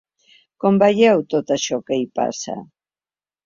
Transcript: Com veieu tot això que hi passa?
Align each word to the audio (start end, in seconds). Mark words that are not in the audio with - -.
Com 0.65 0.79
veieu 0.83 1.21
tot 1.35 1.55
això 1.59 1.81
que 1.91 2.01
hi 2.01 2.11
passa? 2.21 2.59